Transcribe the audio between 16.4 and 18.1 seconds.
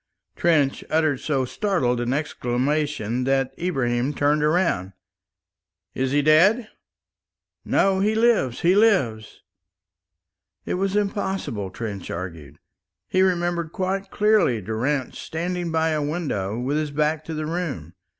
with his back to the room.